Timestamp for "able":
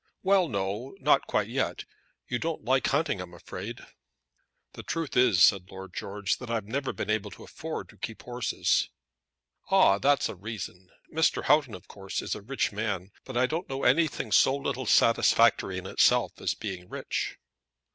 7.11-7.29